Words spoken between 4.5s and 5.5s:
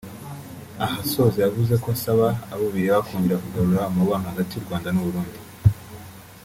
y’u Rwanda n’Uburundi